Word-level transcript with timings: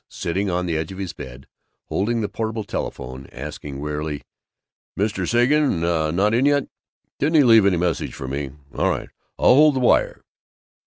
Sitting 0.09 0.49
on 0.49 0.65
the 0.65 0.75
edge 0.75 0.91
of 0.91 0.97
his 0.97 1.13
bed, 1.13 1.45
holding 1.85 2.21
the 2.21 2.27
portable 2.27 2.63
telephone, 2.63 3.27
asking 3.31 3.79
wearily, 3.79 4.23
"Mr. 4.97 5.29
Sagen 5.29 5.79
not 5.79 6.33
in 6.33 6.47
yet? 6.47 6.67
Didn' 7.19 7.35
he 7.35 7.43
leave 7.43 7.67
any 7.67 7.77
message 7.77 8.15
for 8.15 8.27
me? 8.27 8.49
All 8.73 8.89
right, 8.89 9.09
I'll 9.37 9.53
hold 9.53 9.75
the 9.75 9.79
wire." 9.79 10.23